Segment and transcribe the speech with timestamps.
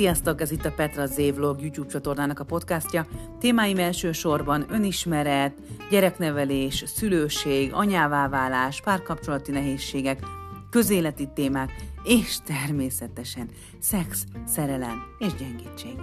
[0.00, 3.06] Sziasztok, ez itt a Petra Zévlog YouTube csatornának a podcastja.
[3.40, 5.54] Témáim elsősorban önismeret,
[5.90, 10.20] gyereknevelés, szülőség, anyává válás, párkapcsolati nehézségek,
[10.70, 11.72] közéleti témák,
[12.04, 15.94] és természetesen szex, szerelem és gyengítség.